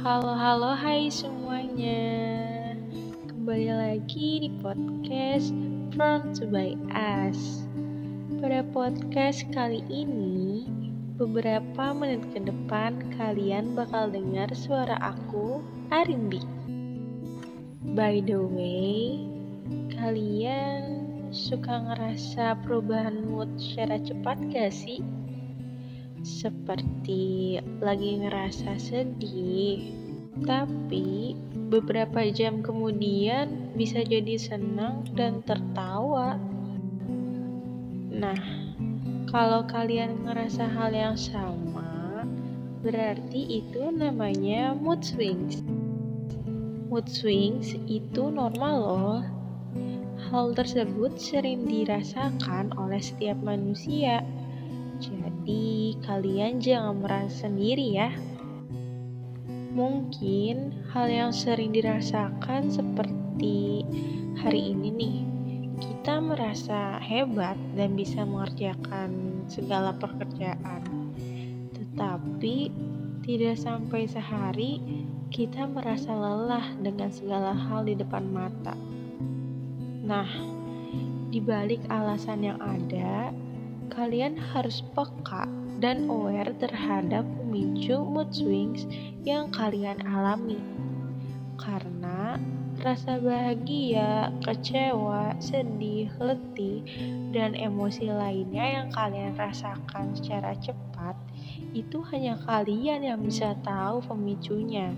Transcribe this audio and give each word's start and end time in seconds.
Halo, 0.00 0.32
halo, 0.32 0.72
hai 0.80 1.12
semuanya. 1.12 2.08
Kembali 3.28 3.68
lagi 3.68 4.48
di 4.48 4.50
podcast 4.64 5.52
From 5.92 6.32
to 6.32 6.48
by 6.48 6.72
Us. 6.88 7.68
Pada 8.40 8.64
podcast 8.72 9.44
kali 9.52 9.84
ini, 9.92 10.64
beberapa 11.20 11.92
menit 11.92 12.24
ke 12.32 12.40
depan 12.40 13.12
kalian 13.20 13.76
bakal 13.76 14.08
dengar 14.08 14.48
suara 14.56 14.96
aku, 15.04 15.60
Arindi. 15.92 16.40
By 17.92 18.24
the 18.24 18.40
way, 18.40 19.20
kalian 20.00 21.12
suka 21.28 21.76
ngerasa 21.76 22.56
perubahan 22.64 23.20
mood 23.28 23.52
secara 23.60 24.00
cepat 24.00 24.48
gak 24.48 24.72
sih? 24.72 25.19
Seperti 26.20 27.56
lagi 27.80 28.20
ngerasa 28.20 28.76
sedih, 28.76 29.80
tapi 30.44 31.36
beberapa 31.72 32.28
jam 32.28 32.60
kemudian 32.60 33.72
bisa 33.76 34.04
jadi 34.04 34.36
senang 34.36 35.08
dan 35.16 35.40
tertawa. 35.44 36.36
Nah, 38.10 38.40
kalau 39.30 39.64
kalian 39.64 40.26
ngerasa 40.26 40.68
hal 40.68 40.92
yang 40.92 41.16
sama, 41.16 42.26
berarti 42.84 43.64
itu 43.64 43.88
namanya 43.88 44.76
mood 44.76 45.00
swings. 45.00 45.64
Mood 46.90 47.06
swings 47.06 47.78
itu 47.86 48.28
normal 48.28 48.76
loh. 48.76 49.22
Hal 50.30 50.52
tersebut 50.52 51.16
sering 51.16 51.64
dirasakan 51.64 52.76
oleh 52.76 53.00
setiap 53.00 53.40
manusia 53.40 54.20
jadi, 55.50 55.98
kalian 56.06 56.62
jangan 56.62 57.02
merasa 57.02 57.50
sendiri 57.50 57.98
ya. 57.98 58.14
Mungkin 59.74 60.86
hal 60.94 61.10
yang 61.10 61.34
sering 61.34 61.74
dirasakan 61.74 62.70
seperti 62.70 63.82
hari 64.38 64.70
ini 64.70 64.88
nih, 64.94 65.18
kita 65.82 66.22
merasa 66.22 67.02
hebat 67.02 67.58
dan 67.74 67.98
bisa 67.98 68.22
mengerjakan 68.22 69.42
segala 69.50 69.90
pekerjaan. 69.98 71.10
Tetapi 71.74 72.70
tidak 73.26 73.58
sampai 73.58 74.06
sehari 74.06 74.78
kita 75.34 75.66
merasa 75.66 76.14
lelah 76.14 76.78
dengan 76.78 77.10
segala 77.10 77.58
hal 77.58 77.90
di 77.90 77.98
depan 77.98 78.22
mata. 78.30 78.78
Nah, 80.06 80.30
di 81.34 81.42
balik 81.42 81.82
alasan 81.90 82.46
yang 82.46 82.62
ada, 82.62 83.34
kalian 83.90 84.38
harus 84.38 84.80
peka 84.94 85.50
dan 85.82 86.06
aware 86.06 86.54
terhadap 86.56 87.26
pemicu 87.36 88.00
mood 88.00 88.30
swings 88.30 88.86
yang 89.26 89.50
kalian 89.50 89.98
alami. 90.06 90.62
Karena 91.58 92.40
rasa 92.80 93.20
bahagia, 93.20 94.32
kecewa, 94.40 95.36
sedih, 95.42 96.08
letih, 96.16 96.80
dan 97.34 97.52
emosi 97.52 98.08
lainnya 98.08 98.80
yang 98.80 98.88
kalian 98.94 99.36
rasakan 99.36 100.16
secara 100.16 100.56
cepat 100.56 101.18
itu 101.76 102.00
hanya 102.10 102.40
kalian 102.48 103.04
yang 103.04 103.20
bisa 103.20 103.54
tahu 103.62 104.00
pemicunya 104.02 104.96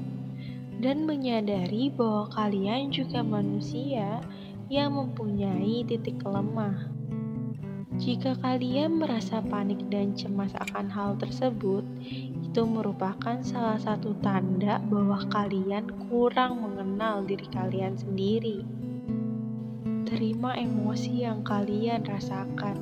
dan 0.83 1.06
menyadari 1.06 1.93
bahwa 1.95 2.27
kalian 2.34 2.91
juga 2.91 3.23
manusia 3.23 4.19
yang 4.73 4.97
mempunyai 4.97 5.84
titik 5.84 6.23
lemah. 6.25 6.92
Jika 8.03 8.34
kalian 8.42 8.98
merasa 8.98 9.39
panik 9.39 9.78
dan 9.86 10.19
cemas 10.19 10.50
akan 10.58 10.91
hal 10.91 11.14
tersebut, 11.22 11.86
itu 12.34 12.62
merupakan 12.67 13.39
salah 13.47 13.78
satu 13.78 14.19
tanda 14.19 14.83
bahwa 14.91 15.22
kalian 15.31 15.86
kurang 16.11 16.67
mengenal 16.67 17.22
diri 17.22 17.47
kalian 17.55 17.94
sendiri. 17.94 18.67
Terima 20.03 20.59
emosi 20.59 21.22
yang 21.22 21.47
kalian 21.47 22.03
rasakan. 22.03 22.75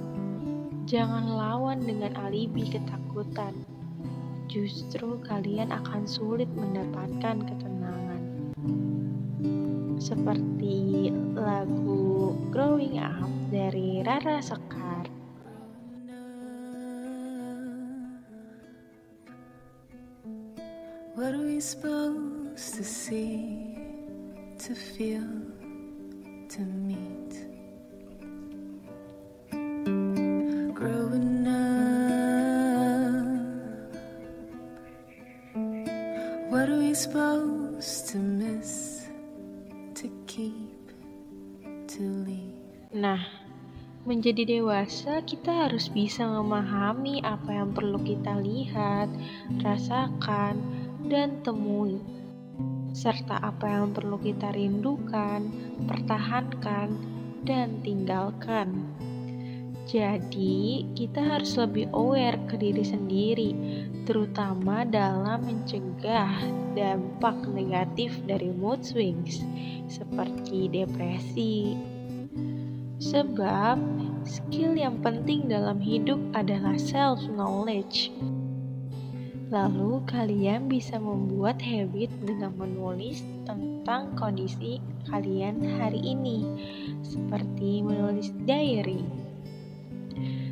Jangan 0.88 1.36
lawan 1.36 1.84
dengan 1.84 2.16
alibi 2.16 2.64
ketakutan. 2.72 3.52
Justru 4.48 5.20
kalian 5.20 5.68
akan 5.68 6.08
sulit 6.08 6.48
mendapatkan 6.56 7.44
ketenangan. 7.44 7.79
Seperti 10.10 11.06
lagu 11.38 12.34
Growing 12.50 12.98
Up 12.98 13.30
dari 13.46 14.02
Rara 14.02 14.42
Sekar. 14.42 15.06
What 21.14 21.30
are 21.38 21.46
we 21.46 21.62
supposed 21.62 22.74
to 22.74 22.82
see, 22.82 23.78
to 24.58 24.74
feel, 24.74 25.30
to 26.58 26.60
meet? 26.66 27.46
Growing 30.74 31.46
up, 31.46 33.30
what 36.50 36.66
are 36.66 36.82
we 36.82 36.98
supposed 36.98 38.10
to 38.10 38.18
miss, 38.18 38.99
Nah, 42.94 43.18
menjadi 44.06 44.46
dewasa, 44.46 45.26
kita 45.26 45.66
harus 45.66 45.90
bisa 45.90 46.22
memahami 46.22 47.18
apa 47.26 47.50
yang 47.50 47.74
perlu 47.74 47.98
kita 47.98 48.38
lihat, 48.38 49.10
rasakan, 49.58 50.62
dan 51.10 51.42
temui, 51.42 51.98
serta 52.94 53.42
apa 53.42 53.74
yang 53.74 53.90
perlu 53.90 54.22
kita 54.22 54.54
rindukan, 54.54 55.50
pertahankan, 55.90 56.94
dan 57.42 57.82
tinggalkan. 57.82 58.86
Jadi, 59.90 60.86
kita 60.94 61.18
harus 61.18 61.58
lebih 61.58 61.90
aware 61.90 62.38
ke 62.46 62.54
diri 62.54 62.86
sendiri, 62.86 63.50
terutama 64.06 64.86
dalam 64.86 65.42
mencegah 65.42 66.46
dampak 66.78 67.34
negatif 67.50 68.14
dari 68.22 68.54
mood 68.54 68.86
swings, 68.86 69.42
seperti 69.90 70.70
depresi. 70.70 71.74
Sebab, 73.02 73.82
skill 74.22 74.78
yang 74.78 75.02
penting 75.02 75.50
dalam 75.50 75.82
hidup 75.82 76.22
adalah 76.38 76.78
self-knowledge. 76.78 78.14
Lalu 79.50 80.06
kalian 80.06 80.70
bisa 80.70 81.02
membuat 81.02 81.58
habit 81.58 82.14
dengan 82.22 82.54
menulis 82.54 83.26
tentang 83.42 84.14
kondisi 84.14 84.78
kalian 85.10 85.58
hari 85.82 85.98
ini, 85.98 86.46
seperti 87.02 87.82
menulis 87.82 88.30
diary. 88.46 89.29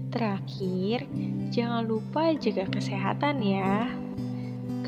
Terakhir, 0.09 1.05
jangan 1.53 1.85
lupa 1.85 2.33
jaga 2.33 2.65
kesehatan 2.73 3.45
ya. 3.45 3.93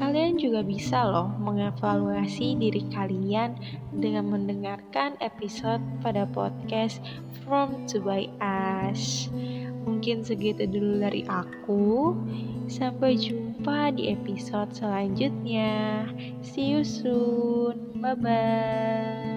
Kalian 0.01 0.41
juga 0.41 0.65
bisa 0.65 1.05
loh 1.05 1.29
mengevaluasi 1.37 2.57
diri 2.57 2.89
kalian 2.89 3.53
dengan 3.93 4.33
mendengarkan 4.33 5.21
episode 5.21 5.85
pada 6.01 6.25
podcast 6.25 7.05
From 7.45 7.85
to 7.85 8.01
by 8.01 8.33
Us. 8.41 9.29
Mungkin 9.85 10.25
segitu 10.25 10.65
dulu 10.65 11.05
dari 11.05 11.29
aku. 11.29 12.17
Sampai 12.65 13.21
jumpa 13.21 13.93
di 13.93 14.09
episode 14.09 14.73
selanjutnya. 14.73 16.09
See 16.41 16.73
you 16.73 16.81
soon. 16.81 18.01
Bye 18.01 18.17
bye. 18.17 19.30